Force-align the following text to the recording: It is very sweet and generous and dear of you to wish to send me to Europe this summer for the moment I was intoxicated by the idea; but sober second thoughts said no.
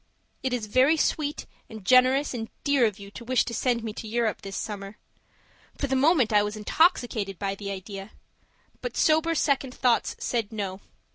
It 0.41 0.51
is 0.51 0.65
very 0.65 0.97
sweet 0.97 1.45
and 1.69 1.85
generous 1.85 2.33
and 2.33 2.49
dear 2.63 2.87
of 2.87 2.97
you 2.97 3.11
to 3.11 3.23
wish 3.23 3.45
to 3.45 3.53
send 3.53 3.83
me 3.83 3.93
to 3.93 4.07
Europe 4.07 4.41
this 4.41 4.57
summer 4.57 4.97
for 5.77 5.85
the 5.85 5.95
moment 5.95 6.33
I 6.33 6.41
was 6.41 6.55
intoxicated 6.57 7.37
by 7.37 7.53
the 7.53 7.69
idea; 7.69 8.09
but 8.81 8.97
sober 8.97 9.35
second 9.35 9.75
thoughts 9.75 10.15
said 10.17 10.51
no. 10.51 10.81